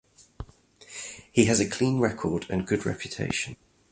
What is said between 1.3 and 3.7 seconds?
He has a clean record and good reputation.